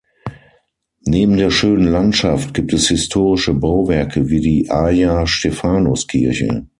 Neben 1.05 1.37
der 1.37 1.51
schönen 1.51 1.85
Landschaft 1.85 2.55
gibt 2.55 2.73
es 2.73 2.87
historische 2.87 3.53
Bauwerke 3.53 4.29
wie 4.31 4.39
die 4.41 4.71
Aya-Stefanos-Kirche. 4.71 6.65